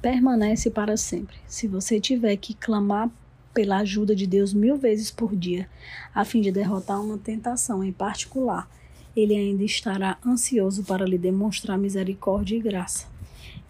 permanece 0.00 0.70
para 0.70 0.96
sempre. 0.96 1.36
Se 1.46 1.66
você 1.66 2.00
tiver 2.00 2.36
que 2.36 2.54
clamar 2.54 3.10
pela 3.52 3.78
ajuda 3.78 4.14
de 4.14 4.26
Deus 4.26 4.52
mil 4.52 4.76
vezes 4.76 5.10
por 5.10 5.34
dia, 5.34 5.68
a 6.14 6.24
fim 6.24 6.40
de 6.40 6.52
derrotar 6.52 7.00
uma 7.00 7.16
tentação 7.16 7.82
em 7.82 7.92
particular, 7.92 8.70
ele 9.16 9.34
ainda 9.34 9.64
estará 9.64 10.18
ansioso 10.24 10.84
para 10.84 11.06
lhe 11.06 11.16
demonstrar 11.16 11.78
misericórdia 11.78 12.56
e 12.56 12.60
graça. 12.60 13.06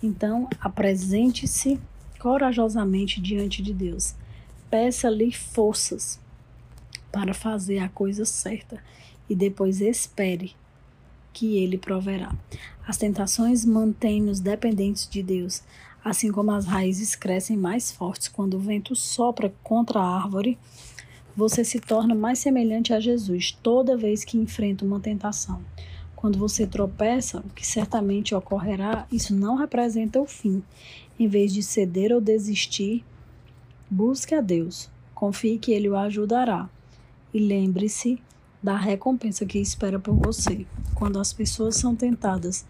Então, 0.03 0.49
apresente-se 0.61 1.81
corajosamente 2.19 3.21
diante 3.21 3.63
de 3.63 3.73
Deus. 3.73 4.15
Peça-lhe 4.69 5.33
forças 5.33 6.21
para 7.13 7.33
fazer 7.33 7.79
a 7.79 7.89
coisa 7.89 8.25
certa 8.25 8.83
e 9.31 9.35
depois 9.35 9.81
espere 9.81 10.55
que 11.37 11.59
ele 11.59 11.77
proverá. 11.77 12.35
As 12.89 12.97
tentações 12.97 13.63
mantêm-nos 13.63 14.41
dependentes 14.41 15.07
de 15.07 15.23
Deus, 15.23 15.63
assim 16.03 16.33
como 16.33 16.51
as 16.51 16.65
raízes 16.65 17.15
crescem 17.15 17.59
mais 17.59 17.93
fortes 17.93 18.27
quando 18.27 18.55
o 18.55 18.61
vento 18.61 18.97
sopra 18.97 19.53
contra 19.63 20.01
a 20.01 20.17
árvore. 20.17 20.59
Você 21.37 21.63
se 21.63 21.79
torna 21.79 22.15
mais 22.15 22.39
semelhante 22.39 22.95
a 22.95 23.01
Jesus 23.01 23.53
toda 23.63 23.99
vez 23.99 24.25
que 24.25 24.39
enfrenta 24.39 24.83
uma 24.83 24.99
tentação. 24.99 25.63
Quando 26.15 26.39
você 26.39 26.67
tropeça, 26.67 27.41
o 27.41 27.51
que 27.51 27.67
certamente 27.67 28.35
ocorrerá, 28.35 29.07
isso 29.13 29.35
não 29.35 29.57
representa 29.57 30.19
o 30.19 30.25
fim. 30.25 30.63
Em 31.21 31.29
vez 31.29 31.53
de 31.53 31.63
ceder 31.63 32.13
ou 32.13 32.21
desistir, 32.21 33.05
busque 33.91 34.35
a 34.35 34.41
Deus. 34.41 34.89
Confie 35.15 35.59
que 35.59 35.73
Ele 35.73 35.91
o 35.91 35.97
ajudará. 35.97 36.71
E 37.35 37.39
lembre-se 37.39 38.23
da 38.63 38.77
recompensa 38.77 39.45
que 39.45 39.59
espera 39.59 39.99
por 39.99 40.15
você. 40.15 40.67
Quando 40.95 41.19
as 41.19 41.33
pessoas 41.33 41.77
são 41.77 41.95
tentadas 41.95 42.67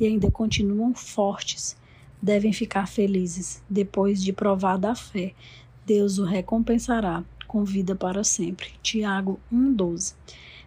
e 0.00 0.06
ainda 0.06 0.30
continuam 0.30 0.94
fortes, 0.94 1.76
devem 2.22 2.52
ficar 2.52 2.86
felizes. 2.86 3.62
Depois 3.68 4.22
de 4.22 4.32
provada 4.32 4.90
a 4.90 4.94
fé, 4.94 5.34
Deus 5.86 6.18
o 6.18 6.24
recompensará 6.24 7.24
com 7.46 7.64
vida 7.64 7.96
para 7.96 8.22
sempre. 8.22 8.68
Tiago 8.82 9.40
1,12. 9.52 10.14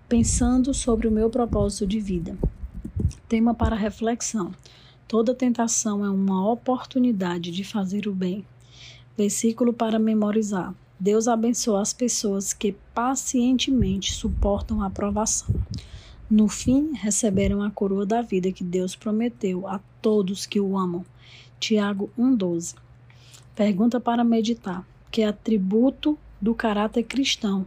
Pensando 0.09 0.73
sobre 0.73 1.07
o 1.07 1.11
meu 1.11 1.29
propósito 1.29 1.87
de 1.87 1.99
vida. 1.99 2.37
Tema 3.29 3.53
para 3.53 3.75
reflexão. 3.75 4.51
Toda 5.07 5.33
tentação 5.33 6.03
é 6.03 6.09
uma 6.09 6.49
oportunidade 6.49 7.51
de 7.51 7.63
fazer 7.63 8.07
o 8.07 8.13
bem. 8.13 8.45
Versículo 9.15 9.71
para 9.71 9.97
memorizar. 9.97 10.73
Deus 11.03 11.27
abençoa 11.27 11.81
as 11.81 11.91
pessoas 11.91 12.53
que 12.53 12.71
pacientemente 12.93 14.13
suportam 14.13 14.81
a 14.81 14.89
provação. 14.89 15.53
No 16.29 16.47
fim, 16.47 16.93
receberam 16.93 17.61
a 17.61 17.69
coroa 17.69 18.05
da 18.05 18.21
vida 18.21 18.53
que 18.53 18.63
Deus 18.63 18.95
prometeu 18.95 19.67
a 19.67 19.81
todos 20.01 20.45
que 20.45 20.61
o 20.61 20.77
amam. 20.77 21.05
Tiago 21.59 22.09
1,12. 22.17 22.75
Pergunta 23.53 23.99
para 23.99 24.23
meditar: 24.23 24.87
Que 25.11 25.23
atributo 25.23 26.17
do 26.41 26.55
caráter 26.55 27.03
cristão 27.03 27.65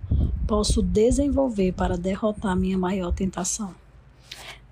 posso 0.48 0.80
desenvolver 0.80 1.72
para 1.72 1.98
derrotar 1.98 2.56
minha 2.56 2.78
maior 2.78 3.12
tentação? 3.12 3.74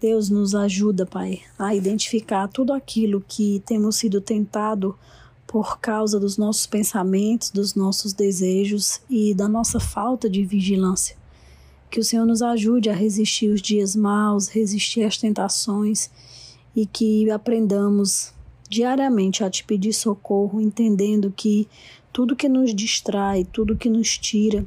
Deus 0.00 0.30
nos 0.30 0.54
ajuda, 0.54 1.04
Pai, 1.04 1.42
a 1.58 1.74
identificar 1.74 2.48
tudo 2.48 2.72
aquilo 2.72 3.22
que 3.28 3.62
temos 3.66 3.96
sido 3.96 4.22
tentado 4.22 4.98
por 5.54 5.78
causa 5.78 6.18
dos 6.18 6.36
nossos 6.36 6.66
pensamentos, 6.66 7.48
dos 7.48 7.76
nossos 7.76 8.12
desejos 8.12 9.00
e 9.08 9.32
da 9.32 9.46
nossa 9.46 9.78
falta 9.78 10.28
de 10.28 10.44
vigilância. 10.44 11.16
Que 11.88 12.00
o 12.00 12.02
Senhor 12.02 12.26
nos 12.26 12.42
ajude 12.42 12.90
a 12.90 12.92
resistir 12.92 13.52
os 13.52 13.62
dias 13.62 13.94
maus, 13.94 14.48
resistir 14.48 15.04
às 15.04 15.16
tentações 15.16 16.10
e 16.74 16.84
que 16.84 17.30
aprendamos 17.30 18.32
diariamente 18.68 19.44
a 19.44 19.48
te 19.48 19.62
pedir 19.62 19.92
socorro, 19.92 20.60
entendendo 20.60 21.32
que 21.36 21.68
tudo 22.12 22.34
que 22.34 22.48
nos 22.48 22.74
distrai, 22.74 23.44
tudo 23.44 23.76
que 23.76 23.88
nos 23.88 24.18
tira 24.18 24.66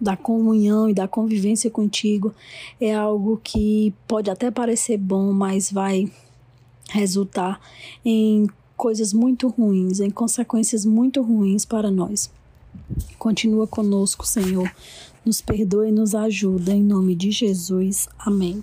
da 0.00 0.16
comunhão 0.16 0.88
e 0.88 0.94
da 0.94 1.06
convivência 1.06 1.70
contigo 1.70 2.34
é 2.80 2.94
algo 2.94 3.38
que 3.44 3.92
pode 4.06 4.30
até 4.30 4.50
parecer 4.50 4.96
bom, 4.96 5.34
mas 5.34 5.70
vai 5.70 6.10
resultar 6.94 7.60
em 8.02 8.48
coisas 8.78 9.12
muito 9.12 9.48
ruins, 9.48 9.98
em 9.98 10.08
consequências 10.08 10.86
muito 10.86 11.20
ruins 11.20 11.64
para 11.64 11.90
nós. 11.90 12.30
Continua 13.18 13.66
conosco, 13.66 14.24
Senhor. 14.24 14.70
Nos 15.26 15.42
perdoe 15.42 15.88
e 15.88 15.92
nos 15.92 16.14
ajuda. 16.14 16.72
Em 16.72 16.82
nome 16.82 17.14
de 17.16 17.32
Jesus. 17.32 18.08
Amém. 18.18 18.62